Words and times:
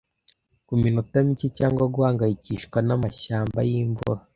kuminota 0.67 1.17
mike, 1.27 1.47
cyangwa 1.57 1.83
guhangayikishwa 1.93 2.77
namashyamba 2.87 3.59
yimvura, 3.69 4.21